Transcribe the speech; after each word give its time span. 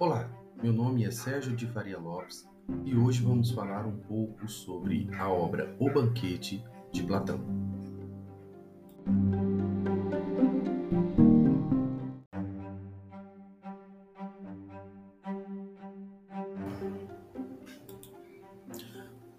Olá, 0.00 0.30
meu 0.62 0.72
nome 0.72 1.04
é 1.04 1.10
Sérgio 1.10 1.56
de 1.56 1.66
Faria 1.66 1.98
Lopes 1.98 2.48
e 2.84 2.94
hoje 2.94 3.20
vamos 3.20 3.50
falar 3.50 3.84
um 3.84 3.98
pouco 3.98 4.46
sobre 4.46 5.08
a 5.18 5.28
obra 5.28 5.74
O 5.80 5.90
Banquete 5.90 6.62
de 6.92 7.02
Platão. 7.02 7.40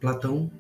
Platão 0.01 0.51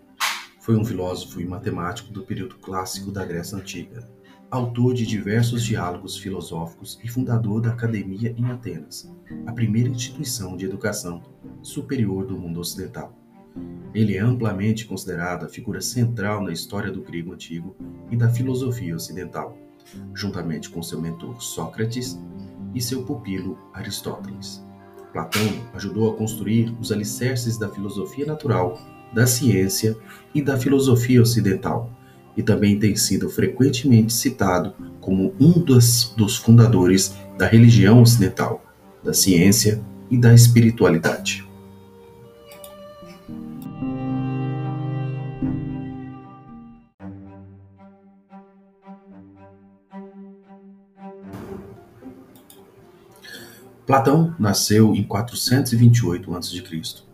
foi 0.61 0.77
um 0.77 0.85
filósofo 0.85 1.41
e 1.41 1.45
matemático 1.45 2.13
do 2.13 2.23
período 2.23 2.55
clássico 2.59 3.11
da 3.11 3.25
Grécia 3.25 3.57
Antiga, 3.57 4.09
autor 4.51 4.95
de 4.95 5.05
diversos 5.05 5.63
diálogos 5.63 6.17
filosóficos 6.17 6.99
e 7.03 7.07
fundador 7.07 7.61
da 7.61 7.69
Academia 7.69 8.33
em 8.35 8.45
Atenas, 8.45 9.13
a 9.45 9.51
primeira 9.51 9.89
instituição 9.89 10.57
de 10.57 10.65
educação 10.65 11.21
superior 11.61 12.25
do 12.25 12.35
mundo 12.35 12.59
ocidental. 12.59 13.13
Ele 13.93 14.15
é 14.15 14.19
amplamente 14.19 14.85
considerado 14.85 15.45
a 15.45 15.49
figura 15.49 15.81
central 15.81 16.43
na 16.43 16.51
história 16.51 16.91
do 16.91 17.01
grego 17.01 17.33
antigo 17.33 17.75
e 18.09 18.15
da 18.15 18.29
filosofia 18.29 18.95
ocidental, 18.95 19.55
juntamente 20.15 20.69
com 20.69 20.81
seu 20.81 20.99
mentor 20.99 21.41
Sócrates 21.41 22.19
e 22.73 22.81
seu 22.81 23.03
pupilo 23.03 23.57
Aristóteles. 23.73 24.65
Platão 25.13 25.47
ajudou 25.73 26.11
a 26.11 26.15
construir 26.15 26.75
os 26.79 26.91
alicerces 26.91 27.57
da 27.57 27.69
filosofia 27.69 28.25
natural, 28.25 28.79
da 29.13 29.27
ciência 29.27 29.95
e 30.33 30.41
da 30.41 30.57
filosofia 30.57 31.21
ocidental, 31.21 31.98
e 32.35 32.43
também 32.43 32.79
tem 32.79 32.95
sido 32.95 33.29
frequentemente 33.29 34.13
citado 34.13 34.73
como 35.01 35.33
um 35.39 35.51
dos, 35.51 36.13
dos 36.15 36.37
fundadores 36.37 37.15
da 37.37 37.45
religião 37.47 38.01
ocidental, 38.01 38.63
da 39.03 39.13
ciência 39.13 39.81
e 40.09 40.17
da 40.17 40.33
espiritualidade. 40.33 41.47
Platão 53.85 54.35
nasceu 54.37 54.93
em 54.93 55.03
428 55.03 56.35
a.C 56.35 57.08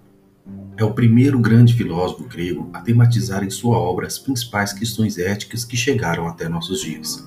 é 0.77 0.83
o 0.83 0.91
primeiro 0.91 1.39
grande 1.39 1.73
filósofo 1.73 2.25
grego 2.25 2.69
a 2.73 2.81
tematizar 2.81 3.43
em 3.43 3.49
sua 3.49 3.77
obra 3.77 4.07
as 4.07 4.19
principais 4.19 4.73
questões 4.73 5.17
éticas 5.17 5.63
que 5.63 5.77
chegaram 5.77 6.27
até 6.27 6.49
nossos 6.49 6.81
dias. 6.81 7.25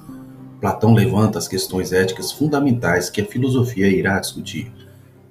Platão 0.60 0.92
levanta 0.92 1.38
as 1.38 1.48
questões 1.48 1.92
éticas 1.92 2.30
fundamentais 2.30 3.08
que 3.08 3.20
a 3.20 3.26
filosofia 3.26 3.88
irá 3.88 4.18
discutir, 4.18 4.70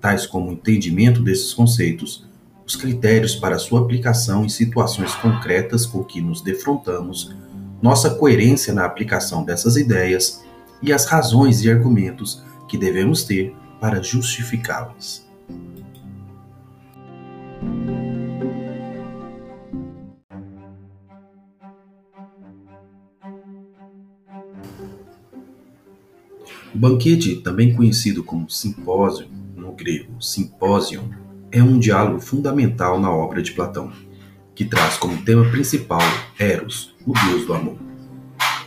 tais 0.01 0.25
como 0.25 0.49
o 0.49 0.53
entendimento 0.53 1.21
desses 1.21 1.53
conceitos, 1.53 2.25
os 2.65 2.75
critérios 2.75 3.35
para 3.35 3.59
sua 3.59 3.81
aplicação 3.81 4.43
em 4.43 4.49
situações 4.49 5.13
concretas 5.15 5.85
com 5.85 6.03
que 6.03 6.19
nos 6.21 6.41
defrontamos, 6.41 7.35
nossa 7.81 8.09
coerência 8.09 8.73
na 8.73 8.85
aplicação 8.85 9.43
dessas 9.43 9.77
ideias 9.77 10.43
e 10.81 10.91
as 10.91 11.05
razões 11.05 11.63
e 11.63 11.69
argumentos 11.69 12.41
que 12.67 12.77
devemos 12.77 13.23
ter 13.23 13.55
para 13.79 14.01
justificá-las. 14.01 15.26
O 26.77 26.79
banquete, 26.79 27.37
também 27.37 27.73
conhecido 27.73 28.23
como 28.23 28.51
simpósio, 28.51 29.25
no 29.55 29.71
grego 29.71 30.21
simpósion, 30.21 31.09
é 31.51 31.63
um 31.63 31.79
diálogo 31.79 32.19
fundamental 32.19 32.99
na 32.99 33.11
obra 33.11 33.41
de 33.41 33.51
Platão, 33.51 33.91
que 34.53 34.63
traz 34.63 34.95
como 34.95 35.23
tema 35.23 35.49
principal 35.49 36.03
Eros, 36.37 36.93
o 37.03 37.13
deus 37.13 37.47
do 37.47 37.55
amor. 37.55 37.77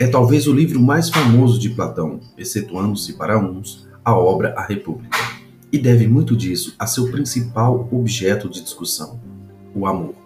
É 0.00 0.08
talvez 0.08 0.48
o 0.48 0.52
livro 0.52 0.80
mais 0.80 1.08
famoso 1.08 1.60
de 1.60 1.70
Platão, 1.70 2.18
excetuando-se 2.36 3.12
para 3.12 3.38
uns 3.38 3.88
a 4.04 4.12
obra 4.12 4.54
A 4.56 4.66
República, 4.66 5.16
e 5.70 5.78
deve 5.78 6.08
muito 6.08 6.34
disso 6.34 6.74
a 6.80 6.88
seu 6.88 7.12
principal 7.12 7.88
objeto 7.92 8.48
de 8.48 8.60
discussão, 8.60 9.20
o 9.72 9.86
amor, 9.86 10.16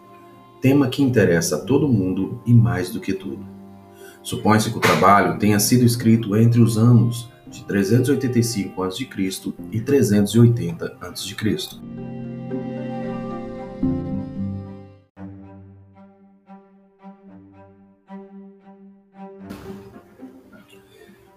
tema 0.63 0.89
que 0.89 1.03
interessa 1.03 1.57
a 1.57 1.61
todo 1.61 1.87
mundo 1.87 2.41
e 2.47 2.55
mais 2.55 2.89
do 2.89 2.99
que 2.99 3.13
tudo. 3.13 3.45
Supõe-se 4.23 4.71
que 4.71 4.79
o 4.79 4.81
trabalho 4.81 5.39
tenha 5.39 5.61
sido 5.61 5.85
escrito 5.85 6.35
entre 6.35 6.63
os 6.63 6.79
anos 6.79 7.34
de 7.55 7.65
385 7.65 8.83
a.C. 8.83 9.09
e 9.71 9.81
380 9.81 10.97
a.C. 11.01 11.37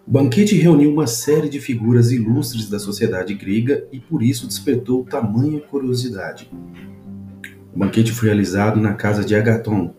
O 0.05 0.11
banquete 0.11 0.55
reuniu 0.55 0.91
uma 0.91 1.05
série 1.05 1.49
de 1.49 1.59
figuras 1.59 2.11
ilustres 2.11 2.69
da 2.69 2.79
sociedade 2.79 3.33
grega 3.33 3.85
e 3.91 3.99
por 3.99 4.23
isso 4.23 4.47
despertou 4.47 5.03
tamanha 5.03 5.59
curiosidade. 5.59 6.49
O 7.75 7.77
banquete 7.77 8.11
foi 8.11 8.29
realizado 8.29 8.79
na 8.79 8.93
casa 8.93 9.23
de 9.23 9.35
Agaton, 9.35 9.93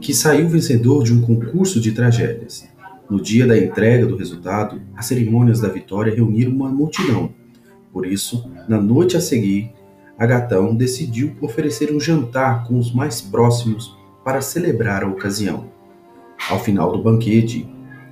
que 0.00 0.14
saiu 0.14 0.48
vencedor 0.48 1.02
de 1.02 1.12
um 1.12 1.20
concurso 1.20 1.80
de 1.80 1.92
tragédias. 1.92 2.68
No 3.08 3.20
dia 3.20 3.46
da 3.46 3.56
entrega 3.56 4.04
do 4.04 4.16
resultado, 4.16 4.82
as 4.96 5.06
cerimônias 5.06 5.60
da 5.60 5.68
vitória 5.68 6.14
reuniram 6.14 6.52
uma 6.52 6.68
multidão. 6.68 7.32
Por 7.92 8.04
isso, 8.04 8.50
na 8.68 8.80
noite 8.80 9.16
a 9.16 9.20
seguir, 9.20 9.72
Agatão 10.18 10.74
decidiu 10.74 11.36
oferecer 11.40 11.94
um 11.94 12.00
jantar 12.00 12.66
com 12.66 12.78
os 12.78 12.92
mais 12.92 13.20
próximos 13.20 13.96
para 14.24 14.40
celebrar 14.40 15.04
a 15.04 15.08
ocasião. 15.08 15.70
Ao 16.50 16.58
final 16.58 16.90
do 16.90 17.02
banquete, 17.02 17.68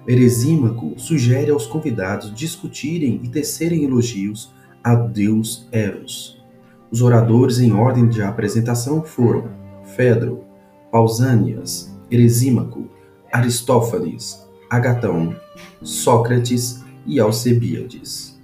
Eresímaco 0.07 0.93
sugere 0.97 1.51
aos 1.51 1.67
convidados 1.67 2.33
discutirem 2.35 3.21
e 3.23 3.29
tecerem 3.29 3.85
elogios 3.85 4.53
a 4.83 4.95
Deus 4.95 5.67
Eros. 5.73 6.45
Os 6.91 7.01
oradores 7.01 7.59
em 7.59 7.73
ordem 7.73 8.07
de 8.07 8.23
apresentação 8.23 9.03
foram 9.03 9.49
Fedro, 9.97 10.45
Pausanias, 10.93 11.93
Eresímaco, 12.11 12.89
Aristófanes, 13.33 14.44
Agatão, 14.69 15.37
Sócrates 15.83 16.85
e 17.07 17.21
Alcebíades. 17.21 18.39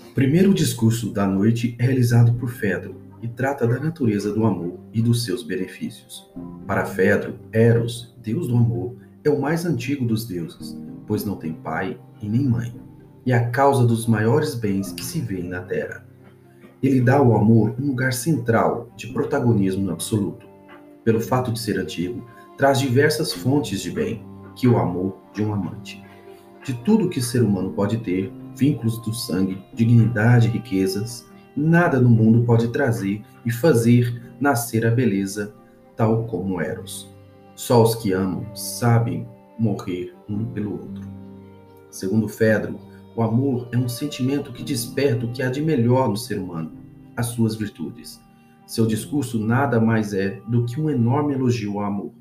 O 0.00 0.14
primeiro 0.14 0.52
discurso 0.52 1.12
da 1.12 1.26
noite 1.26 1.76
é 1.78 1.84
realizado 1.84 2.34
por 2.34 2.50
Fedro 2.50 3.00
e 3.22 3.28
trata 3.28 3.66
da 3.66 3.78
natureza 3.78 4.32
do 4.32 4.44
amor 4.44 4.80
e 4.92 5.00
dos 5.02 5.24
seus 5.24 5.42
benefícios. 5.42 6.28
Para 6.66 6.84
Fedro, 6.84 7.38
Eros, 7.52 8.16
deus 8.20 8.48
do 8.48 8.56
amor, 8.56 8.96
é 9.24 9.30
o 9.30 9.40
mais 9.40 9.64
antigo 9.64 10.04
dos 10.04 10.26
deuses, 10.26 10.76
pois 11.06 11.24
não 11.24 11.36
tem 11.36 11.52
pai 11.52 12.00
e 12.20 12.28
nem 12.28 12.44
mãe 12.44 12.87
e 13.28 13.32
a 13.34 13.50
causa 13.50 13.86
dos 13.86 14.06
maiores 14.06 14.54
bens 14.54 14.90
que 14.90 15.04
se 15.04 15.20
vêem 15.20 15.50
na 15.50 15.60
Terra. 15.60 16.02
Ele 16.82 16.98
dá 16.98 17.18
ao 17.18 17.36
amor 17.36 17.74
um 17.78 17.88
lugar 17.88 18.14
central 18.14 18.88
de 18.96 19.08
protagonismo 19.08 19.90
absoluto. 19.90 20.48
Pelo 21.04 21.20
fato 21.20 21.52
de 21.52 21.58
ser 21.58 21.78
antigo, 21.78 22.26
traz 22.56 22.78
diversas 22.78 23.30
fontes 23.30 23.82
de 23.82 23.90
bem, 23.90 24.24
que 24.56 24.66
o 24.66 24.78
amor 24.78 25.18
de 25.34 25.44
um 25.44 25.52
amante. 25.52 26.02
De 26.64 26.72
tudo 26.72 27.10
que 27.10 27.18
o 27.18 27.22
ser 27.22 27.42
humano 27.42 27.70
pode 27.74 27.98
ter, 27.98 28.32
vínculos 28.56 28.98
do 29.02 29.12
sangue, 29.12 29.62
dignidade, 29.74 30.48
riquezas, 30.48 31.26
nada 31.54 32.00
no 32.00 32.08
mundo 32.08 32.46
pode 32.46 32.68
trazer 32.68 33.22
e 33.44 33.52
fazer 33.52 34.22
nascer 34.40 34.86
a 34.86 34.90
beleza 34.90 35.54
tal 35.94 36.24
como 36.24 36.62
Eros. 36.62 37.14
Só 37.54 37.82
os 37.82 37.94
que 37.94 38.10
amam 38.10 38.46
sabem 38.56 39.28
morrer 39.58 40.14
um 40.26 40.46
pelo 40.46 40.80
outro. 40.80 41.06
Segundo 41.90 42.26
Fedro, 42.26 42.88
o 43.18 43.22
amor 43.24 43.68
é 43.72 43.76
um 43.76 43.88
sentimento 43.88 44.52
que 44.52 44.62
desperta 44.62 45.26
o 45.26 45.32
que 45.32 45.42
há 45.42 45.50
de 45.50 45.60
melhor 45.60 46.08
no 46.08 46.16
ser 46.16 46.38
humano, 46.38 46.70
as 47.16 47.26
suas 47.26 47.56
virtudes. 47.56 48.20
Seu 48.64 48.86
discurso 48.86 49.40
nada 49.40 49.80
mais 49.80 50.14
é 50.14 50.40
do 50.46 50.64
que 50.64 50.80
um 50.80 50.88
enorme 50.88 51.34
elogio 51.34 51.80
ao 51.80 51.86
amor, 51.86 52.12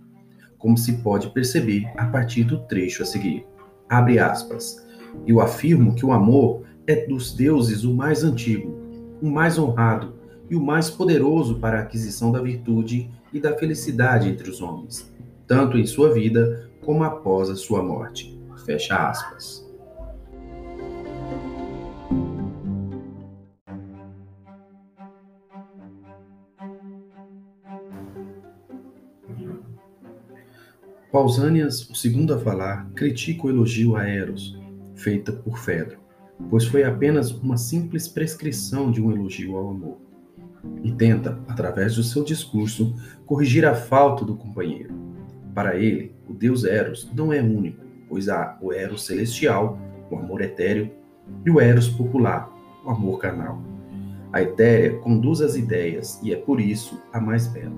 como 0.58 0.76
se 0.76 0.94
pode 1.04 1.30
perceber 1.30 1.86
a 1.96 2.08
partir 2.08 2.46
do 2.46 2.58
trecho 2.62 3.04
a 3.04 3.06
seguir. 3.06 3.46
Abre 3.88 4.18
aspas. 4.18 4.84
Eu 5.28 5.40
afirmo 5.40 5.94
que 5.94 6.04
o 6.04 6.12
amor 6.12 6.64
é 6.88 7.06
dos 7.06 7.32
deuses 7.32 7.84
o 7.84 7.94
mais 7.94 8.24
antigo, 8.24 8.76
o 9.22 9.30
mais 9.30 9.60
honrado 9.60 10.16
e 10.50 10.56
o 10.56 10.66
mais 10.66 10.90
poderoso 10.90 11.60
para 11.60 11.78
a 11.78 11.82
aquisição 11.84 12.32
da 12.32 12.42
virtude 12.42 13.08
e 13.32 13.40
da 13.40 13.56
felicidade 13.56 14.30
entre 14.30 14.50
os 14.50 14.64
homens, 14.64 15.14
tanto 15.46 15.78
em 15.78 15.86
sua 15.86 16.12
vida 16.12 16.72
como 16.84 17.04
após 17.04 17.52
a 17.52 17.56
sua 17.56 17.84
morte. 17.84 18.36
Fecha 18.66 18.96
aspas. 18.96 19.67
Pausanias, 31.12 31.90
o 31.90 31.96
segundo 31.96 32.34
a 32.34 32.38
falar, 32.38 32.90
critica 32.94 33.48
o 33.48 33.50
elogio 33.50 33.96
a 33.96 34.06
Eros, 34.06 34.60
feita 34.94 35.32
por 35.32 35.58
Fedro, 35.58 36.00
pois 36.50 36.66
foi 36.66 36.84
apenas 36.84 37.32
uma 37.32 37.56
simples 37.56 38.10
prescrição 38.10 38.92
de 38.92 39.02
um 39.02 39.10
elogio 39.12 39.56
ao 39.56 39.70
amor. 39.70 39.98
E 40.84 40.92
tenta, 40.92 41.40
através 41.48 41.96
do 41.96 42.04
seu 42.04 42.26
discurso, 42.26 42.94
corrigir 43.26 43.66
a 43.66 43.74
falta 43.74 44.26
do 44.26 44.36
companheiro. 44.36 44.94
Para 45.56 45.78
ele, 45.78 46.14
o 46.28 46.34
deus 46.34 46.66
Eros 46.66 47.10
não 47.16 47.32
é 47.32 47.42
único, 47.42 47.86
pois 48.10 48.28
há 48.28 48.58
o 48.62 48.74
Eros 48.74 49.06
celestial, 49.06 49.80
o 50.12 50.18
amor 50.18 50.42
etéreo, 50.42 50.92
e 51.46 51.50
o 51.50 51.62
Eros 51.62 51.88
popular, 51.88 52.52
o 52.84 52.90
amor 52.90 53.18
carnal. 53.20 53.62
A 54.34 54.42
etérea 54.42 54.98
conduz 54.98 55.40
as 55.40 55.56
ideias 55.56 56.20
e 56.22 56.34
é 56.34 56.36
por 56.36 56.60
isso 56.60 57.02
a 57.14 57.22
mais 57.22 57.48
bela. 57.48 57.74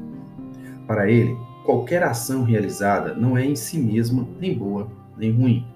Para 0.88 1.12
ele, 1.12 1.38
qualquer 1.70 2.02
ação 2.02 2.42
realizada 2.42 3.14
não 3.14 3.38
é 3.38 3.46
em 3.46 3.56
si 3.56 3.78
mesma 3.78 4.28
nem 4.40 4.58
boa 4.58 4.92
nem 5.16 5.32
ruim. 5.32 5.68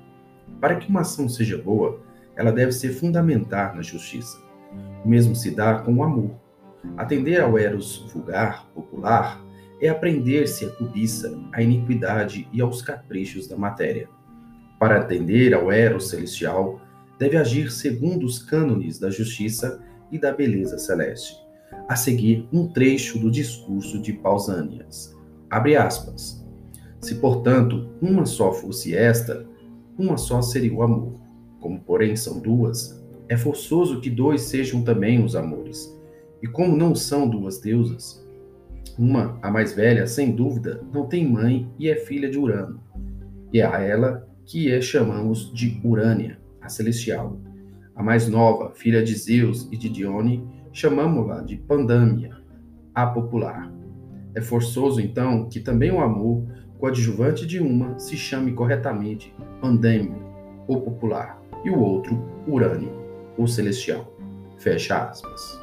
Para 0.60 0.78
que 0.78 0.90
uma 0.90 1.02
ação 1.02 1.30
seja 1.30 1.56
boa, 1.56 2.02
ela 2.36 2.52
deve 2.52 2.72
ser 2.72 2.90
fundamentar 2.94 3.76
na 3.76 3.84
justiça. 3.84 4.42
O 5.06 5.08
mesmo 5.08 5.36
se 5.36 5.52
dá 5.52 5.76
com 5.76 5.94
o 5.94 6.04
amor. 6.04 6.32
Atender 6.98 7.40
ao 7.42 7.60
eros 7.60 8.12
vulgar, 8.12 8.66
popular, 8.74 9.40
é 9.80 9.88
aprender-se 9.88 10.66
a 10.66 10.72
cobiça, 10.72 11.40
a 11.54 11.62
iniquidade 11.62 12.48
e 12.52 12.60
aos 12.60 12.82
caprichos 12.82 13.48
da 13.48 13.56
matéria. 13.56 14.10
Para 14.80 15.00
atender 15.00 15.54
ao 15.54 15.72
eros 15.72 16.10
celestial, 16.10 16.82
deve 17.20 17.38
agir 17.38 17.72
segundo 17.72 18.26
os 18.26 18.40
cânones 18.40 18.98
da 18.98 19.12
justiça 19.12 19.80
e 20.12 20.18
da 20.18 20.32
beleza 20.32 20.80
celeste. 20.80 21.36
A 21.88 21.96
seguir, 21.96 22.50
um 22.52 22.68
trecho 22.68 23.20
do 23.20 23.30
discurso 23.30 24.02
de 24.02 24.12
Pausanias. 24.12 25.13
Abre 25.54 25.76
aspas. 25.76 26.44
Se, 27.00 27.14
portanto, 27.14 27.88
uma 28.02 28.26
só 28.26 28.52
fosse 28.52 28.96
esta, 28.96 29.46
uma 29.96 30.18
só 30.18 30.42
seria 30.42 30.74
o 30.74 30.82
amor. 30.82 31.14
Como, 31.60 31.80
porém, 31.80 32.16
são 32.16 32.40
duas, 32.40 33.00
é 33.30 33.38
forçoso 33.38 34.02
que 34.02 34.10
dois 34.10 34.42
sejam 34.42 34.84
também 34.84 35.24
os 35.24 35.36
amores. 35.36 35.96
E 36.42 36.48
como 36.48 36.76
não 36.76 36.96
são 36.96 37.30
duas 37.30 37.60
deusas, 37.60 38.28
uma, 38.98 39.38
a 39.44 39.52
mais 39.52 39.76
velha, 39.76 40.08
sem 40.08 40.36
dúvida, 40.36 40.84
não 40.92 41.06
tem 41.06 41.30
mãe 41.30 41.70
e 41.78 41.88
é 41.88 41.98
filha 41.98 42.32
de 42.32 42.40
Urano. 42.40 42.82
E 43.54 43.60
é 43.60 43.66
a 43.68 43.80
ela 43.80 44.28
que 44.48 44.72
é 44.72 44.82
chamamos 44.82 45.54
de 45.54 45.80
Urânia, 45.84 46.40
a 46.60 46.68
celestial. 46.68 47.40
A 47.96 48.02
mais 48.02 48.28
nova, 48.28 48.72
filha 48.74 49.04
de 49.04 49.14
Zeus 49.14 49.70
e 49.72 49.78
de 49.78 49.88
Dione, 49.88 50.44
chamamos-la 50.72 51.42
de 51.42 51.58
Pandâmia, 51.58 52.36
a 52.96 53.06
popular. 53.06 53.72
É 54.36 54.42
forçoso, 54.42 55.00
então, 55.00 55.48
que 55.48 55.60
também 55.60 55.92
o 55.92 56.02
amor, 56.02 56.44
coadjuvante 56.80 57.46
de 57.46 57.60
uma, 57.60 57.98
se 58.00 58.18
chame 58.18 58.52
corretamente 58.52 59.34
Pandêmio, 59.62 60.22
ou 60.68 60.82
popular, 60.82 61.42
e 61.64 61.70
o 61.70 61.80
outro, 61.80 62.20
Urânio, 62.48 62.92
ou 63.38 63.48
celestial. 63.48 64.12
Fecha 64.58 65.10
aspas. 65.10 65.62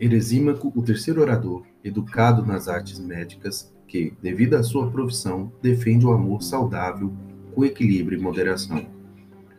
Eresímaco, 0.00 0.72
o 0.74 0.82
terceiro 0.82 1.20
orador, 1.20 1.62
educado 1.84 2.44
nas 2.44 2.68
artes 2.68 2.98
médicas, 2.98 3.72
que, 3.86 4.12
devido 4.20 4.54
à 4.54 4.62
sua 4.62 4.90
profissão, 4.90 5.52
defende 5.62 6.04
o 6.04 6.12
amor 6.12 6.42
saudável 6.42 7.12
com 7.54 7.64
equilíbrio 7.64 8.18
e 8.18 8.22
moderação. 8.22 8.86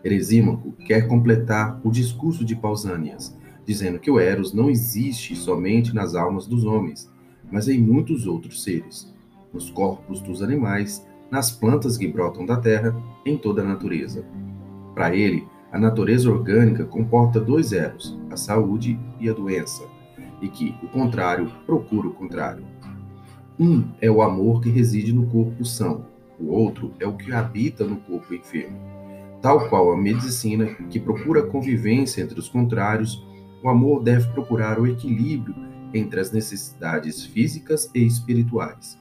Eresímaco 0.03 0.71
quer 0.85 1.07
completar 1.07 1.79
o 1.83 1.89
discurso 1.89 2.45
de 2.45 2.55
Pausanias, 2.55 3.35
dizendo 3.65 3.97
que 3.97 4.11
o 4.11 4.19
Eros 4.19 4.53
não 4.53 4.69
existe 4.69 5.35
somente 5.35 5.95
nas 5.95 6.13
almas 6.13 6.45
dos 6.45 6.65
homens, 6.65 7.11
mas 7.51 7.67
em 7.67 7.79
muitos 7.79 8.27
outros 8.27 8.63
seres, 8.63 9.11
nos 9.51 9.69
corpos 9.69 10.21
dos 10.21 10.41
animais, 10.43 11.05
nas 11.31 11.49
plantas 11.49 11.97
que 11.97 12.07
brotam 12.07 12.45
da 12.45 12.57
terra, 12.57 12.95
em 13.25 13.37
toda 13.37 13.61
a 13.61 13.65
natureza. 13.65 14.23
Para 14.93 15.15
ele, 15.15 15.47
a 15.71 15.79
natureza 15.79 16.29
orgânica 16.31 16.85
comporta 16.85 17.39
dois 17.39 17.73
Eros, 17.73 18.17
a 18.29 18.37
saúde 18.37 18.99
e 19.19 19.27
a 19.27 19.33
doença, 19.33 19.83
e 20.41 20.47
que 20.47 20.75
o 20.83 20.87
contrário 20.87 21.51
procura 21.65 22.07
o 22.07 22.13
contrário. 22.13 22.63
Um 23.59 23.85
é 23.99 24.11
o 24.11 24.21
amor 24.21 24.61
que 24.61 24.69
reside 24.69 25.13
no 25.13 25.25
corpo 25.27 25.65
são, 25.65 26.05
o 26.39 26.47
outro 26.47 26.93
é 26.99 27.07
o 27.07 27.15
que 27.15 27.31
habita 27.31 27.85
no 27.85 27.97
corpo 27.97 28.33
enfermo. 28.33 28.77
Tal 29.41 29.69
qual 29.69 29.91
a 29.91 29.97
medicina, 29.97 30.65
que 30.89 30.99
procura 30.99 31.41
a 31.41 31.47
convivência 31.47 32.21
entre 32.21 32.39
os 32.39 32.49
contrários, 32.49 33.23
o 33.63 33.69
amor 33.69 34.03
deve 34.03 34.27
procurar 34.31 34.79
o 34.79 34.87
equilíbrio 34.87 35.55
entre 35.93 36.19
as 36.19 36.31
necessidades 36.31 37.25
físicas 37.25 37.89
e 37.93 38.05
espirituais. 38.05 38.99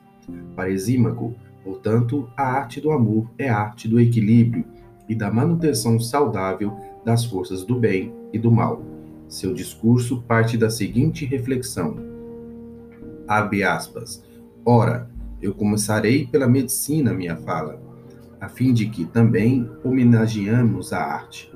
Para 0.54 0.70
Exímaco, 0.70 1.34
portanto, 1.62 2.28
a 2.36 2.44
arte 2.44 2.80
do 2.80 2.90
amor 2.90 3.30
é 3.38 3.48
a 3.48 3.58
arte 3.58 3.88
do 3.88 4.00
equilíbrio 4.00 4.64
e 5.08 5.14
da 5.14 5.30
manutenção 5.30 5.98
saudável 6.00 6.76
das 7.04 7.24
forças 7.24 7.64
do 7.64 7.78
bem 7.78 8.12
e 8.32 8.38
do 8.38 8.50
mal. 8.50 8.82
Seu 9.28 9.52
discurso 9.52 10.22
parte 10.22 10.56
da 10.56 10.70
seguinte 10.70 11.24
reflexão: 11.24 11.96
abre 13.26 13.62
aspas. 13.62 14.24
Ora, 14.64 15.10
eu 15.40 15.54
começarei 15.54 16.26
pela 16.26 16.48
medicina 16.48 17.12
minha 17.12 17.36
fala, 17.36 17.80
a 18.40 18.48
fim 18.48 18.72
de 18.72 18.88
que 18.88 19.04
também 19.04 19.68
homenageamos 19.82 20.92
a 20.92 21.02
arte. 21.02 21.52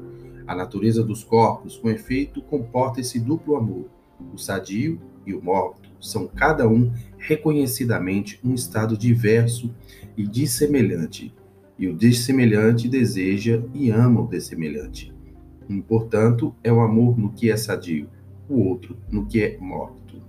A 0.46 0.54
natureza 0.54 1.02
dos 1.02 1.22
corpos, 1.22 1.76
com 1.76 1.90
efeito, 1.90 2.40
comporta 2.42 3.00
esse 3.00 3.20
duplo 3.20 3.56
amor. 3.56 3.86
O 4.32 4.38
sadio 4.38 4.98
e 5.26 5.34
o 5.34 5.42
morto 5.42 5.90
são 6.00 6.26
cada 6.26 6.68
um 6.68 6.92
reconhecidamente 7.18 8.40
um 8.42 8.54
estado 8.54 8.96
diverso 8.96 9.74
e 10.16 10.26
dissemelhante, 10.26 11.34
e 11.78 11.86
o 11.86 11.94
dissemelhante 11.94 12.88
deseja 12.88 13.62
e 13.74 13.90
ama 13.90 14.22
o 14.22 14.26
dessemelhante. 14.26 15.14
Um, 15.68 15.80
portanto, 15.82 16.54
é 16.64 16.72
o 16.72 16.80
amor 16.80 17.18
no 17.18 17.32
que 17.32 17.50
é 17.50 17.56
sadio, 17.56 18.08
o 18.48 18.60
outro 18.60 18.96
no 19.10 19.26
que 19.26 19.42
é 19.42 19.58
morto. 19.58 20.22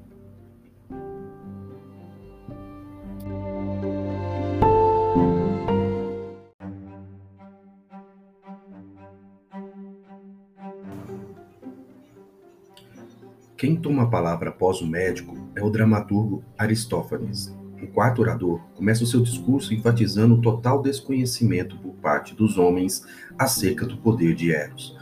Quem 13.60 13.76
toma 13.76 14.04
a 14.04 14.08
palavra 14.08 14.52
após 14.52 14.80
o 14.80 14.88
médico 14.88 15.36
é 15.54 15.62
o 15.62 15.70
dramaturgo 15.70 16.42
Aristófanes. 16.58 17.54
O 17.84 17.88
quarto 17.88 18.22
orador 18.22 18.62
começa 18.74 19.04
o 19.04 19.06
seu 19.06 19.20
discurso 19.20 19.74
enfatizando 19.74 20.36
o 20.36 20.42
total 20.42 20.82
desconhecimento 20.82 21.78
por 21.80 21.92
parte 21.96 22.34
dos 22.34 22.58
homens 22.58 23.06
acerca 23.38 23.86
do 23.86 23.98
poder 23.98 24.34
de 24.34 24.54
Eros. 24.54 24.98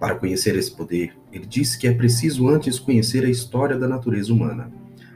Para 0.00 0.16
conhecer 0.16 0.56
esse 0.56 0.72
poder, 0.72 1.16
ele 1.30 1.46
disse 1.46 1.78
que 1.78 1.86
é 1.86 1.94
preciso 1.94 2.48
antes 2.48 2.80
conhecer 2.80 3.24
a 3.24 3.30
história 3.30 3.78
da 3.78 3.86
natureza 3.86 4.32
humana. 4.32 4.72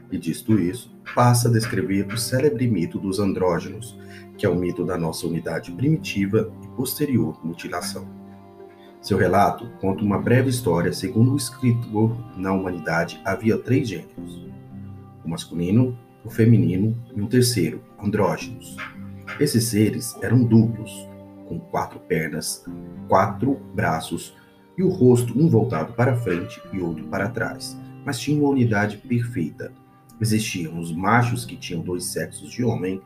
E 0.09 0.17
dito 0.17 0.57
isso, 0.57 0.95
passa 1.13 1.49
a 1.49 1.51
descrever 1.51 2.07
o 2.07 2.17
célebre 2.17 2.65
mito 2.65 2.97
dos 2.97 3.19
andrógenos, 3.19 3.99
que 4.37 4.45
é 4.45 4.49
o 4.49 4.55
mito 4.55 4.85
da 4.85 4.97
nossa 4.97 5.27
unidade 5.27 5.69
primitiva 5.73 6.49
e 6.63 6.67
posterior 6.69 7.45
mutilação. 7.45 8.24
Seu 9.05 9.19
relato 9.19 9.69
conta 9.79 10.03
uma 10.03 10.19
breve 10.19 10.49
história 10.49 10.91
segundo 10.91 11.33
o 11.33 11.37
escritor 11.37 12.17
na 12.35 12.51
humanidade 12.51 13.21
havia 13.23 13.55
três 13.55 13.87
gêneros: 13.87 14.47
o 15.23 15.29
masculino, 15.29 15.95
o 16.23 16.29
feminino 16.31 16.97
e 17.15 17.21
um 17.21 17.27
terceiro, 17.27 17.83
andrógenos. 18.03 18.75
Esses 19.39 19.65
seres 19.65 20.17
eram 20.23 20.43
duplos, 20.43 21.07
com 21.47 21.59
quatro 21.59 21.99
pernas, 21.99 22.65
quatro 23.07 23.53
braços 23.75 24.33
e 24.75 24.81
o 24.81 24.89
rosto 24.89 25.39
um 25.39 25.47
voltado 25.47 25.93
para 25.93 26.17
frente 26.17 26.59
e 26.73 26.79
outro 26.79 27.05
para 27.05 27.29
trás, 27.29 27.77
mas 28.03 28.19
tinham 28.19 28.41
uma 28.41 28.49
unidade 28.49 28.97
perfeita. 28.97 29.71
Existiam 30.19 30.79
os 30.79 30.91
machos 30.91 31.45
que 31.45 31.55
tinham 31.55 31.83
dois 31.83 32.05
sexos 32.05 32.49
de 32.49 32.63
homem, 32.63 32.99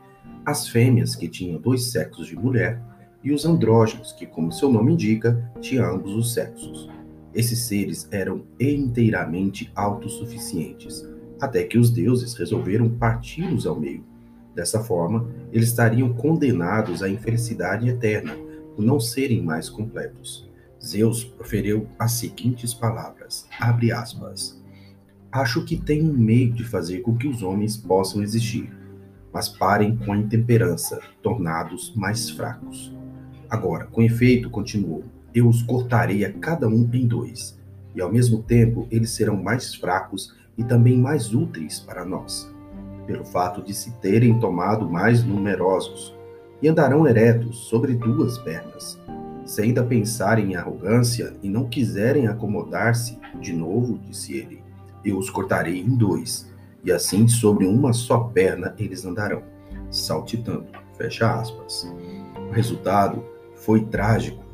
as 0.46 0.66
fêmeas 0.66 1.14
que 1.14 1.28
tinham 1.28 1.60
dois 1.60 1.90
sexos 1.92 2.26
de 2.26 2.36
mulher 2.36 2.80
e 3.22 3.32
os 3.32 3.44
andrógenos, 3.44 4.12
que, 4.12 4.26
como 4.26 4.52
seu 4.52 4.70
nome 4.70 4.92
indica, 4.92 5.50
tinham 5.60 5.94
ambos 5.94 6.14
os 6.14 6.32
sexos. 6.32 6.88
Esses 7.34 7.60
seres 7.60 8.08
eram 8.10 8.42
inteiramente 8.58 9.70
autossuficientes, 9.74 11.06
até 11.40 11.62
que 11.64 11.78
os 11.78 11.90
deuses 11.90 12.34
resolveram 12.34 12.88
parti-los 12.88 13.66
ao 13.66 13.78
meio. 13.78 14.04
Dessa 14.54 14.82
forma, 14.82 15.28
eles 15.52 15.68
estariam 15.68 16.12
condenados 16.12 17.02
à 17.02 17.08
infelicidade 17.08 17.88
eterna 17.88 18.36
por 18.74 18.84
não 18.84 18.98
serem 18.98 19.42
mais 19.42 19.68
completos. 19.68 20.48
Zeus 20.84 21.22
proferiu 21.22 21.86
as 21.98 22.12
seguintes 22.12 22.74
palavras: 22.74 23.46
abre 23.60 23.92
aspas. 23.92 24.60
Acho 25.30 25.64
que 25.64 25.76
tem 25.76 26.02
um 26.02 26.12
meio 26.12 26.52
de 26.52 26.64
fazer 26.64 27.00
com 27.02 27.16
que 27.16 27.28
os 27.28 27.42
homens 27.42 27.76
possam 27.76 28.22
existir, 28.22 28.68
mas 29.32 29.48
parem 29.48 29.96
com 29.96 30.12
a 30.12 30.16
intemperança, 30.16 31.00
tornados 31.22 31.94
mais 31.94 32.28
fracos. 32.30 32.92
Agora, 33.50 33.86
com 33.86 34.00
efeito, 34.00 34.48
continuou: 34.48 35.04
eu 35.34 35.48
os 35.48 35.62
cortarei 35.62 36.24
a 36.24 36.32
cada 36.32 36.68
um 36.68 36.88
em 36.92 37.06
dois, 37.06 37.58
e 37.94 38.00
ao 38.00 38.12
mesmo 38.12 38.42
tempo 38.42 38.86
eles 38.90 39.10
serão 39.10 39.36
mais 39.36 39.74
fracos 39.74 40.34
e 40.56 40.62
também 40.62 40.98
mais 40.98 41.34
úteis 41.34 41.80
para 41.80 42.04
nós, 42.04 42.50
pelo 43.06 43.24
fato 43.24 43.62
de 43.62 43.74
se 43.74 43.90
terem 43.98 44.38
tomado 44.38 44.88
mais 44.88 45.24
numerosos, 45.24 46.14
e 46.62 46.68
andarão 46.68 47.06
eretos 47.06 47.56
sobre 47.68 47.94
duas 47.94 48.38
pernas, 48.38 49.00
se 49.44 49.62
ainda 49.62 49.82
pensarem 49.82 50.52
em 50.52 50.56
arrogância 50.56 51.34
e 51.42 51.48
não 51.48 51.68
quiserem 51.68 52.28
acomodar-se, 52.28 53.18
de 53.40 53.52
novo, 53.52 53.98
disse 53.98 54.36
ele, 54.36 54.62
eu 55.04 55.18
os 55.18 55.28
cortarei 55.28 55.80
em 55.80 55.96
dois, 55.96 56.48
e 56.84 56.92
assim 56.92 57.26
sobre 57.26 57.66
uma 57.66 57.92
só 57.92 58.18
perna 58.18 58.74
eles 58.78 59.04
andarão, 59.04 59.42
saltitando. 59.90 60.66
Fecha 60.96 61.40
aspas. 61.40 61.90
O 62.48 62.52
resultado 62.52 63.24
foi 63.60 63.84
trágico, 63.84 64.44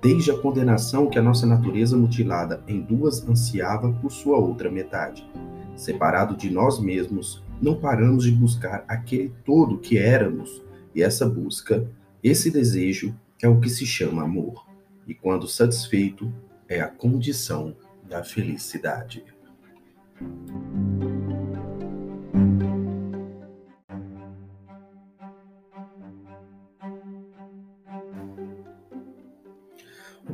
desde 0.00 0.30
a 0.30 0.38
condenação 0.38 1.08
que 1.08 1.18
a 1.18 1.22
nossa 1.22 1.46
natureza 1.46 1.96
mutilada 1.96 2.62
em 2.66 2.80
duas 2.80 3.26
ansiava 3.28 3.92
por 3.92 4.10
sua 4.10 4.36
outra 4.36 4.70
metade. 4.70 5.28
Separado 5.76 6.36
de 6.36 6.50
nós 6.50 6.80
mesmos, 6.80 7.42
não 7.60 7.76
paramos 7.76 8.24
de 8.24 8.32
buscar 8.32 8.84
aquele 8.88 9.32
todo 9.44 9.78
que 9.78 9.96
éramos, 9.96 10.62
e 10.94 11.02
essa 11.02 11.28
busca, 11.28 11.88
esse 12.22 12.50
desejo, 12.50 13.14
é 13.42 13.48
o 13.48 13.60
que 13.60 13.70
se 13.70 13.86
chama 13.86 14.22
amor. 14.22 14.66
E 15.06 15.14
quando 15.14 15.48
satisfeito, 15.48 16.32
é 16.68 16.80
a 16.80 16.88
condição 16.88 17.76
da 18.08 18.22
felicidade. 18.22 19.24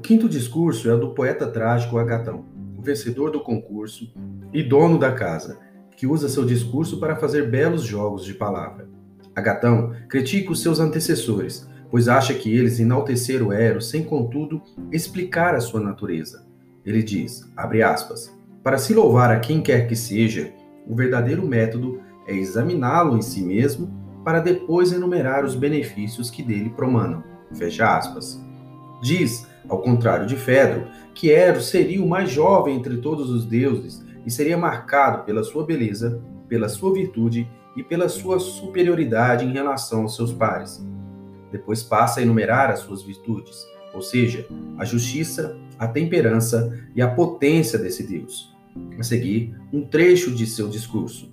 Quinto 0.09 0.27
discurso 0.27 0.89
é 0.89 0.95
o 0.95 0.99
do 0.99 1.11
poeta 1.11 1.47
trágico 1.47 1.99
Agatão, 1.99 2.47
vencedor 2.81 3.31
do 3.31 3.41
concurso 3.41 4.11
e 4.55 4.63
dono 4.63 4.99
da 4.99 5.13
casa, 5.13 5.59
que 5.99 6.07
usa 6.07 6.31
seu 6.31 6.47
discurso 6.47 6.99
para 6.99 7.15
fazer 7.15 7.51
belos 7.51 7.83
jogos 7.83 8.25
de 8.25 8.33
palavra. 8.33 8.89
Agatão 9.37 9.93
critica 10.09 10.51
os 10.51 10.63
seus 10.63 10.81
antecessores, 10.81 11.69
pois 11.91 12.09
acha 12.09 12.33
que 12.33 12.51
eles 12.51 12.81
enalteceram 12.81 13.53
Eros 13.53 13.91
sem, 13.91 14.03
contudo, 14.03 14.63
explicar 14.91 15.55
a 15.55 15.61
sua 15.61 15.79
natureza. 15.79 16.47
Ele 16.87 17.03
diz, 17.03 17.47
aspas, 17.85 18.35
para 18.65 18.79
se 18.79 18.95
louvar 18.95 19.31
a 19.31 19.39
quem 19.39 19.61
quer 19.61 19.87
que 19.89 19.95
seja, 19.95 20.55
o 20.87 20.97
verdadeiro 20.97 21.47
método 21.47 22.01
é 22.27 22.35
examiná-lo 22.35 23.15
em 23.15 23.21
si 23.21 23.43
mesmo 23.43 23.93
para 24.25 24.41
depois 24.41 24.91
enumerar 24.91 25.45
os 25.45 25.55
benefícios 25.55 26.31
que 26.31 26.43
dele 26.43 26.71
promanam. 26.71 27.23
Fecha 27.53 27.95
aspas. 27.95 28.41
Diz, 29.03 29.47
ao 29.69 29.83
contrário 29.83 30.27
de 30.27 30.37
Fedro, 30.37 30.87
que 31.15 31.31
Eros 31.31 31.69
seria 31.69 32.03
o 32.03 32.09
mais 32.09 32.31
jovem 32.31 32.77
entre 32.77 32.97
todos 32.97 33.31
os 33.31 33.45
deuses 33.45 34.05
e 34.25 34.31
seria 34.31 34.57
marcado 34.57 35.25
pela 35.25 35.45
sua 35.45 35.65
beleza, 35.65 36.23
pela 36.49 36.69
sua 36.69 36.93
virtude 36.93 37.49
e 37.77 37.83
pela 37.83 38.09
sua 38.09 38.39
superioridade 38.39 39.45
em 39.45 39.53
relação 39.53 40.03
aos 40.03 40.17
seus 40.17 40.33
pares. 40.33 40.85
Depois 41.53 41.83
passa 41.83 42.21
a 42.21 42.23
enumerar 42.23 42.71
as 42.71 42.81
suas 42.81 43.03
virtudes, 43.03 43.67
ou 43.95 44.03
seja, 44.03 44.47
a 44.79 44.85
justiça, 44.85 45.57
a 45.79 45.87
temperança 45.87 46.79
e 46.95 47.01
a 47.01 47.09
potência 47.09 47.79
desse 47.79 48.07
Deus. 48.07 48.55
A 48.99 49.03
seguir, 49.03 49.57
um 49.73 49.83
trecho 49.83 50.35
de 50.35 50.47
seu 50.47 50.69
discurso. 50.69 51.33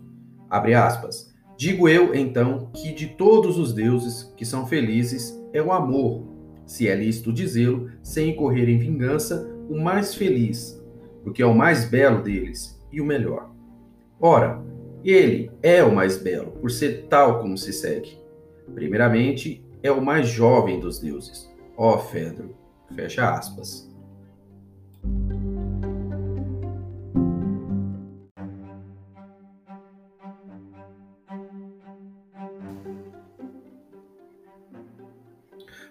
Abre 0.50 0.74
aspas. 0.74 1.34
Digo 1.58 1.88
eu, 1.88 2.13
então, 2.13 2.70
que 2.74 2.94
de 2.94 3.08
todos 3.08 3.58
os 3.58 3.74
deuses 3.74 4.34
que 4.36 4.46
são 4.46 4.65
felizes 4.65 5.39
é 5.54 5.62
o 5.62 5.72
amor, 5.72 6.35
se 6.66 6.88
é 6.88 6.96
lícito 6.96 7.32
dizê-lo, 7.32 7.90
sem 8.02 8.30
incorrer 8.30 8.70
em 8.70 8.78
vingança, 8.78 9.50
o 9.70 9.80
mais 9.80 10.16
feliz, 10.16 10.82
porque 11.24 11.42
é 11.42 11.46
o 11.46 11.56
mais 11.56 11.86
belo 11.86 12.22
deles 12.22 12.80
e 12.92 13.02
o 13.02 13.06
melhor. 13.06 13.52
Ora, 14.20 14.64
ele 15.04 15.52
é 15.62 15.84
o 15.84 15.94
mais 15.94 16.18
belo, 16.18 16.52
por 16.54 16.72
ser 16.72 17.06
tal 17.10 17.40
como 17.40 17.58
se 17.58 17.72
segue. 17.72 18.18
Primeiramente, 18.74 19.64
é 19.84 19.92
o 19.92 20.04
mais 20.04 20.28
jovem 20.28 20.80
dos 20.80 21.00
deuses. 21.00 21.50
Ó 21.78 21.98
Fedro, 22.00 22.56
fecha 22.96 23.30
aspas. 23.30 23.88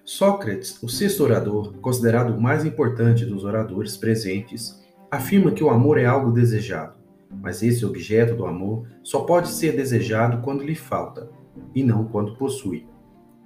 Sócrates, 0.04 0.82
o 0.82 0.88
sexto 0.88 1.25
orador, 1.25 1.73
considerado 1.80 2.37
o 2.37 2.40
mais 2.40 2.64
importante 2.64 3.25
dos 3.25 3.44
oradores 3.44 3.96
presentes, 3.96 4.82
afirma 5.11 5.52
que 5.52 5.64
o 5.64 5.70
amor 5.70 5.99
é 5.99 6.04
algo 6.04 6.30
desejado, 6.30 6.94
mas 7.42 7.62
esse 7.62 7.84
objeto 7.84 8.34
do 8.34 8.46
amor 8.46 8.87
só 9.02 9.20
pode 9.20 9.49
ser 9.49 9.75
desejado 9.76 10.42
quando 10.42 10.62
lhe 10.62 10.75
falta, 10.75 11.30
e 11.75 11.82
não 11.82 12.04
quando 12.04 12.37
possui 12.37 12.87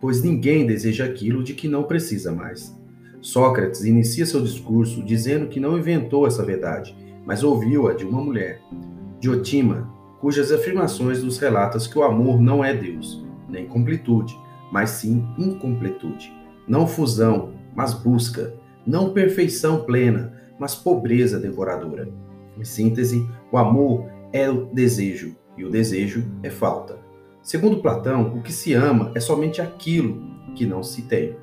pois 0.01 0.23
ninguém 0.23 0.67
deseja 0.67 1.05
aquilo 1.05 1.43
de 1.43 1.55
que 1.55 1.69
não 1.69 1.85
precisa 1.85 2.33
mais. 2.33 2.77
Sócrates 3.21 3.85
inicia 3.85 4.25
seu 4.25 4.41
discurso 4.41 5.03
dizendo 5.03 5.49
que 5.49 5.59
não 5.59 5.77
inventou 5.77 6.27
essa 6.27 6.45
verdade, 6.45 6.97
mas 7.27 7.43
ouviu-a 7.43 7.93
de 7.93 8.05
uma 8.05 8.21
mulher, 8.21 8.61
Diotima, 9.21 9.93
cujas 10.21 10.53
afirmações 10.53 11.23
nos 11.23 11.39
relatam 11.39 11.81
que 11.81 11.99
o 11.99 12.05
amor 12.05 12.41
não 12.41 12.65
é 12.65 12.73
Deus, 12.73 13.25
nem 13.49 13.67
completude, 13.67 14.39
mas 14.73 14.91
sim 14.91 15.27
incompletude, 15.37 16.33
não 16.69 16.87
fusão, 16.87 17.55
mas 17.75 17.95
busca, 17.95 18.55
não 18.87 19.13
perfeição 19.13 19.85
plena, 19.85 20.33
mas 20.59 20.75
pobreza 20.75 21.39
devoradora. 21.39 22.09
Em 22.59 22.65
síntese, 22.65 23.27
o 23.51 23.57
amor 23.57 24.11
é 24.33 24.51
o 24.51 24.67
desejo 24.67 25.37
e 25.57 25.65
o 25.65 25.71
desejo 25.71 26.25
é 26.43 26.51
falta. 26.51 26.99
Segundo 27.43 27.81
Platão, 27.81 28.35
o 28.37 28.43
que 28.43 28.53
se 28.53 28.75
ama 28.75 29.13
é 29.15 29.21
somente 29.21 29.61
aquilo 29.61 30.23
que 30.55 30.67
não 30.67 30.83
se 30.83 31.03
tem. 31.03 31.37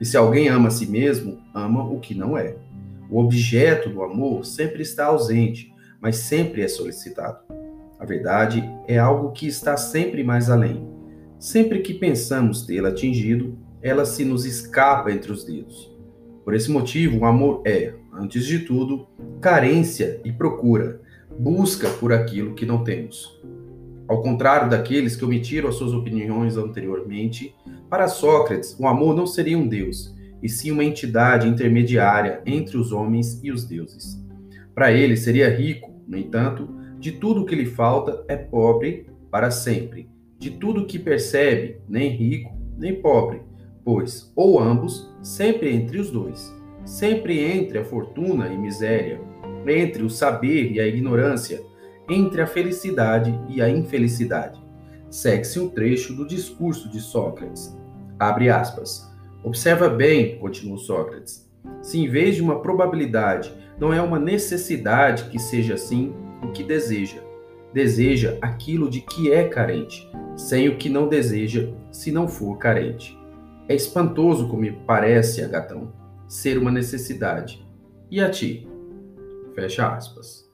E 0.00 0.04
se 0.04 0.16
alguém 0.16 0.48
ama 0.48 0.68
a 0.68 0.70
si 0.70 0.86
mesmo, 0.86 1.38
ama 1.54 1.84
o 1.84 2.00
que 2.00 2.14
não 2.14 2.36
é. 2.36 2.56
O 3.10 3.20
objeto 3.20 3.88
do 3.88 4.02
amor 4.02 4.44
sempre 4.44 4.82
está 4.82 5.06
ausente, 5.06 5.72
mas 6.00 6.16
sempre 6.16 6.62
é 6.62 6.68
solicitado. 6.68 7.38
A 7.98 8.04
verdade 8.04 8.62
é 8.86 8.98
algo 8.98 9.32
que 9.32 9.46
está 9.46 9.76
sempre 9.76 10.24
mais 10.24 10.50
além. 10.50 10.86
Sempre 11.38 11.80
que 11.80 11.94
pensamos 11.94 12.62
tê-la 12.66 12.88
atingido, 12.88 13.56
ela 13.82 14.04
se 14.04 14.24
nos 14.24 14.44
escapa 14.44 15.12
entre 15.12 15.32
os 15.32 15.44
dedos. 15.44 15.94
Por 16.44 16.54
esse 16.54 16.70
motivo, 16.70 17.18
o 17.18 17.24
amor 17.24 17.62
é, 17.66 17.94
antes 18.12 18.46
de 18.46 18.60
tudo, 18.60 19.06
carência 19.40 20.20
e 20.24 20.32
procura, 20.32 21.00
busca 21.38 21.88
por 21.88 22.12
aquilo 22.12 22.54
que 22.54 22.64
não 22.64 22.84
temos. 22.84 23.40
Ao 24.08 24.22
contrário 24.22 24.70
daqueles 24.70 25.16
que 25.16 25.24
omitiram 25.24 25.68
as 25.68 25.74
suas 25.74 25.92
opiniões 25.92 26.56
anteriormente, 26.56 27.54
para 27.90 28.08
Sócrates, 28.08 28.76
o 28.78 28.86
amor 28.86 29.14
não 29.14 29.26
seria 29.26 29.58
um 29.58 29.66
deus, 29.66 30.14
e 30.42 30.48
sim 30.48 30.70
uma 30.70 30.84
entidade 30.84 31.48
intermediária 31.48 32.40
entre 32.46 32.76
os 32.76 32.92
homens 32.92 33.40
e 33.42 33.50
os 33.50 33.64
deuses. 33.64 34.22
Para 34.74 34.92
ele, 34.92 35.16
seria 35.16 35.48
rico, 35.48 35.92
no 36.06 36.16
entanto, 36.16 36.68
de 36.98 37.12
tudo 37.12 37.44
que 37.44 37.54
lhe 37.54 37.66
falta 37.66 38.24
é 38.28 38.36
pobre 38.36 39.06
para 39.30 39.50
sempre. 39.50 40.08
De 40.38 40.50
tudo 40.50 40.86
que 40.86 40.98
percebe, 40.98 41.78
nem 41.88 42.10
rico, 42.10 42.54
nem 42.78 42.94
pobre, 42.94 43.40
pois, 43.86 44.32
ou 44.34 44.58
ambos, 44.58 45.08
sempre 45.22 45.72
entre 45.72 46.00
os 46.00 46.10
dois, 46.10 46.52
sempre 46.84 47.38
entre 47.38 47.78
a 47.78 47.84
fortuna 47.84 48.48
e 48.48 48.58
miséria, 48.58 49.20
entre 49.64 50.02
o 50.02 50.10
saber 50.10 50.72
e 50.72 50.80
a 50.80 50.86
ignorância, 50.88 51.62
entre 52.10 52.42
a 52.42 52.48
felicidade 52.48 53.38
e 53.48 53.62
a 53.62 53.68
infelicidade. 53.68 54.60
Segue-se 55.08 55.60
um 55.60 55.68
trecho 55.68 56.14
do 56.14 56.26
discurso 56.26 56.90
de 56.90 57.00
Sócrates. 57.00 57.78
Abre 58.18 58.50
aspas. 58.50 59.08
Observa 59.44 59.88
bem, 59.88 60.36
continuou 60.40 60.78
Sócrates, 60.78 61.48
se 61.80 62.00
em 62.00 62.08
vez 62.08 62.34
de 62.34 62.42
uma 62.42 62.60
probabilidade 62.60 63.52
não 63.78 63.92
é 63.92 64.02
uma 64.02 64.18
necessidade 64.18 65.30
que 65.30 65.38
seja 65.38 65.74
assim 65.74 66.12
o 66.42 66.50
que 66.50 66.64
deseja. 66.64 67.20
Deseja 67.72 68.36
aquilo 68.40 68.90
de 68.90 69.00
que 69.00 69.30
é 69.30 69.48
carente, 69.48 70.10
sem 70.36 70.68
o 70.68 70.76
que 70.76 70.88
não 70.88 71.08
deseja 71.08 71.68
se 71.92 72.10
não 72.10 72.26
for 72.26 72.58
carente. 72.58 73.16
É 73.68 73.74
espantoso 73.74 74.48
como 74.48 74.62
me 74.62 74.70
parece, 74.70 75.42
Agatão, 75.42 75.92
ser 76.28 76.56
uma 76.56 76.70
necessidade. 76.70 77.66
E 78.08 78.20
a 78.20 78.30
ti? 78.30 78.68
Fecha 79.56 79.88
aspas. 79.88 80.46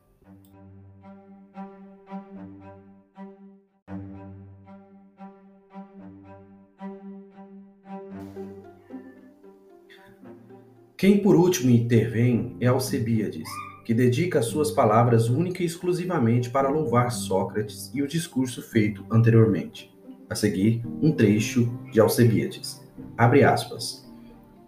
Quem 10.96 11.18
por 11.18 11.34
último 11.34 11.68
intervém 11.68 12.56
é 12.60 12.68
Alcebíades, 12.68 13.48
que 13.84 13.92
dedica 13.92 14.38
as 14.38 14.46
suas 14.46 14.70
palavras 14.70 15.28
única 15.28 15.62
e 15.62 15.66
exclusivamente 15.66 16.48
para 16.48 16.70
louvar 16.70 17.10
Sócrates 17.10 17.90
e 17.92 18.00
o 18.00 18.08
discurso 18.08 18.62
feito 18.62 19.04
anteriormente. 19.10 19.92
A 20.30 20.34
seguir, 20.34 20.80
um 21.02 21.12
trecho 21.12 21.76
de 21.92 22.00
Alcebíades. 22.00 22.81
Abre 23.16 23.44
aspas. 23.44 24.02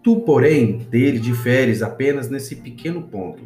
Tu, 0.03 0.21
porém, 0.21 0.79
dele 0.91 1.19
diferes 1.19 1.83
apenas 1.83 2.29
nesse 2.29 2.57
pequeno 2.57 3.03
ponto, 3.03 3.43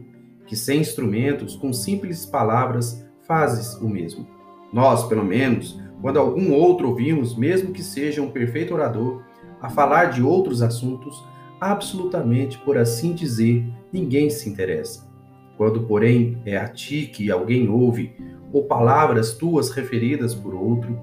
que 0.46 0.56
sem 0.56 0.80
instrumentos, 0.80 1.54
com 1.54 1.72
simples 1.72 2.26
palavras, 2.26 3.06
fazes 3.26 3.74
o 3.74 3.88
mesmo. 3.88 4.26
Nós, 4.72 5.06
pelo 5.06 5.24
menos, 5.24 5.80
quando 6.00 6.18
algum 6.18 6.52
outro 6.52 6.88
ouvimos, 6.88 7.36
mesmo 7.36 7.72
que 7.72 7.82
seja 7.82 8.22
um 8.22 8.30
perfeito 8.30 8.74
orador, 8.74 9.22
a 9.60 9.68
falar 9.68 10.06
de 10.06 10.22
outros 10.22 10.62
assuntos, 10.62 11.22
absolutamente, 11.60 12.58
por 12.58 12.78
assim 12.78 13.12
dizer, 13.12 13.64
ninguém 13.92 14.30
se 14.30 14.48
interessa. 14.48 15.08
Quando, 15.56 15.82
porém, 15.82 16.40
é 16.46 16.56
a 16.56 16.68
ti 16.68 17.06
que 17.06 17.30
alguém 17.30 17.68
ouve, 17.68 18.12
ou 18.52 18.64
palavras 18.64 19.34
tuas 19.34 19.70
referidas 19.70 20.34
por 20.34 20.54
outro, 20.54 20.98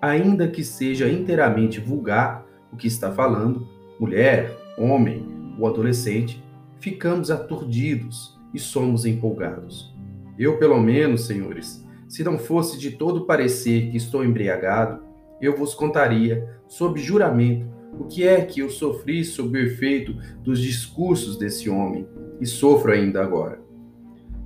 ainda 0.00 0.48
que 0.48 0.64
seja 0.64 1.08
inteiramente 1.08 1.80
vulgar 1.80 2.45
o 2.76 2.78
que 2.78 2.86
está 2.86 3.10
falando, 3.10 3.66
mulher, 3.98 4.54
homem 4.76 5.26
ou 5.58 5.66
adolescente, 5.66 6.44
ficamos 6.78 7.30
aturdidos 7.30 8.38
e 8.52 8.58
somos 8.58 9.06
empolgados. 9.06 9.96
Eu, 10.38 10.58
pelo 10.58 10.78
menos, 10.78 11.24
senhores, 11.24 11.82
se 12.06 12.22
não 12.22 12.38
fosse 12.38 12.78
de 12.78 12.90
todo 12.90 13.24
parecer 13.24 13.90
que 13.90 13.96
estou 13.96 14.22
embriagado, 14.22 15.02
eu 15.40 15.56
vos 15.56 15.74
contaria, 15.74 16.46
sob 16.68 17.00
juramento, 17.00 17.66
o 17.98 18.04
que 18.04 18.28
é 18.28 18.42
que 18.44 18.60
eu 18.60 18.68
sofri 18.68 19.24
sob 19.24 19.58
o 19.58 19.62
efeito 19.62 20.14
dos 20.42 20.60
discursos 20.60 21.38
desse 21.38 21.70
homem, 21.70 22.06
e 22.38 22.44
sofro 22.44 22.92
ainda 22.92 23.22
agora. 23.22 23.58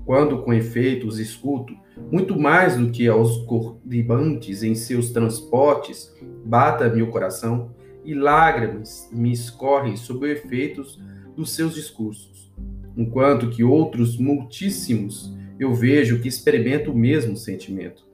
Quando, 0.07 0.41
com 0.43 0.53
efeito, 0.53 1.09
os 1.09 1.19
escuto, 1.19 1.75
muito 2.13 2.39
mais 2.39 2.77
do 2.77 2.93
que 2.93 3.09
aos 3.09 3.39
corribantes 3.39 4.63
em 4.63 4.77
seus 4.77 5.11
transportes, 5.11 6.15
bata-me 6.45 7.03
o 7.03 7.11
coração, 7.11 7.75
e 8.05 8.15
lágrimas 8.15 9.09
me 9.13 9.33
escorrem 9.33 9.97
sob 9.97 10.27
o 10.27 10.31
efeito 10.31 10.83
dos 11.37 11.55
seus 11.55 11.75
discursos, 11.75 12.53
enquanto 12.97 13.51
que 13.51 13.65
outros 13.65 14.19
multíssimos 14.19 15.35
eu 15.59 15.75
vejo 15.75 16.21
que 16.21 16.29
experimentam 16.29 16.93
o 16.93 16.97
mesmo 16.97 17.37
sentimento. 17.37 18.09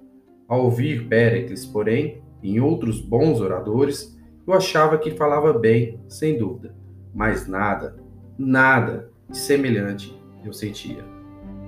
Ao 0.48 0.64
ouvir 0.64 1.08
Péricles, 1.08 1.64
porém, 1.64 2.22
em 2.42 2.60
outros 2.60 3.00
bons 3.00 3.40
oradores, 3.40 4.16
eu 4.46 4.52
achava 4.52 4.98
que 4.98 5.10
falava 5.12 5.52
bem, 5.52 6.00
sem 6.08 6.38
dúvida, 6.38 6.74
mas 7.14 7.46
nada, 7.46 7.96
nada 8.38 9.10
de 9.28 9.36
semelhante 9.36 10.16
eu 10.44 10.52
sentia. 10.52 11.04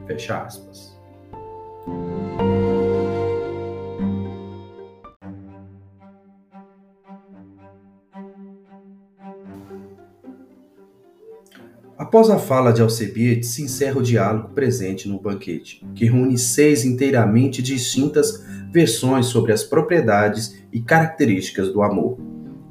Fecha 0.07 0.43
aspas. 0.43 0.97
Após 12.09 12.31
a 12.31 12.39
fala 12.39 12.73
de 12.73 12.81
Alcebiades, 12.81 13.51
se 13.51 13.63
encerra 13.63 13.99
o 13.99 14.03
diálogo 14.03 14.55
presente 14.55 15.07
no 15.07 15.21
banquete, 15.21 15.87
que 15.95 16.07
reúne 16.07 16.39
seis 16.39 16.83
inteiramente 16.83 17.61
distintas 17.61 18.47
versões 18.73 19.27
sobre 19.27 19.53
as 19.53 19.63
propriedades 19.63 20.59
e 20.73 20.81
características 20.81 21.71
do 21.71 21.83
amor. 21.83 22.17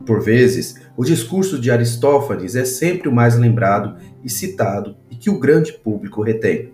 Por 0.07 0.23
vezes, 0.23 0.81
o 0.97 1.05
discurso 1.05 1.59
de 1.59 1.69
Aristófanes 1.69 2.55
é 2.55 2.65
sempre 2.65 3.07
o 3.07 3.11
mais 3.11 3.37
lembrado 3.37 3.97
e 4.23 4.29
citado 4.29 4.97
e 5.07 5.15
que 5.15 5.29
o 5.29 5.37
grande 5.37 5.71
público 5.71 6.23
retém, 6.23 6.71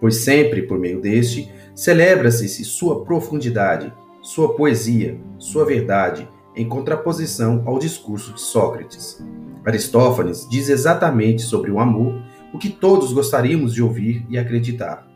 pois 0.00 0.16
sempre, 0.16 0.62
por 0.62 0.80
meio 0.80 1.00
deste, 1.00 1.48
celebra-se 1.76 2.48
sua 2.64 3.04
profundidade, 3.04 3.92
sua 4.20 4.56
poesia, 4.56 5.16
sua 5.38 5.64
verdade, 5.64 6.28
em 6.56 6.68
contraposição 6.68 7.62
ao 7.66 7.78
discurso 7.78 8.34
de 8.34 8.40
Sócrates. 8.40 9.24
Aristófanes 9.64 10.48
diz 10.48 10.68
exatamente 10.68 11.42
sobre 11.42 11.70
o 11.70 11.78
amor 11.78 12.22
o 12.52 12.58
que 12.58 12.68
todos 12.68 13.12
gostaríamos 13.12 13.74
de 13.74 13.82
ouvir 13.82 14.24
e 14.28 14.38
acreditar. 14.38 15.06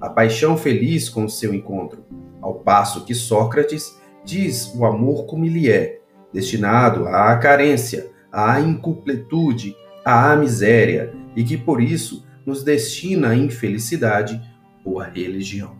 A 0.00 0.08
paixão 0.10 0.56
feliz 0.56 1.08
com 1.08 1.24
o 1.24 1.30
seu 1.30 1.54
encontro, 1.54 2.04
ao 2.40 2.54
passo 2.54 3.04
que 3.04 3.14
Sócrates 3.14 3.96
diz 4.24 4.72
o 4.74 4.84
amor 4.84 5.26
como 5.26 5.44
ele 5.44 5.70
é, 5.70 6.00
destinado 6.32 7.06
à 7.06 7.36
carência, 7.36 8.10
à 8.30 8.60
incompletude, 8.60 9.76
à 10.04 10.34
miséria, 10.34 11.14
e 11.36 11.44
que 11.44 11.56
por 11.56 11.80
isso 11.80 12.26
nos 12.44 12.62
destina 12.62 13.30
à 13.30 13.36
infelicidade 13.36 14.40
ou 14.84 15.00
à 15.00 15.04
religião. 15.04 15.76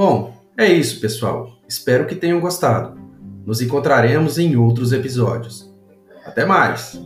Bom, 0.00 0.34
é 0.56 0.66
isso, 0.66 0.98
pessoal. 0.98 1.60
Espero 1.68 2.06
que 2.06 2.14
tenham 2.14 2.40
gostado. 2.40 2.98
Nos 3.44 3.60
encontraremos 3.60 4.38
em 4.38 4.56
outros 4.56 4.94
episódios. 4.94 5.70
Até 6.24 6.46
mais! 6.46 6.98